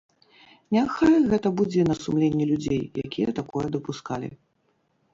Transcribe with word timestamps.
Няхай 0.75 1.17
гэта 1.33 1.51
будзе 1.61 1.85
на 1.91 1.95
сумленні 2.01 2.49
людзей, 2.55 2.83
якія 3.05 3.39
такое 3.41 3.67
дапускалі. 3.81 4.37